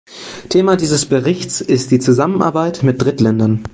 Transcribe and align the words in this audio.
Thema 0.49 0.77
dieses 0.77 1.05
Berichts 1.05 1.61
ist 1.61 1.91
die 1.91 1.99
Zusammenarbeit 1.99 2.81
mit 2.81 3.03
Drittländern. 3.03 3.63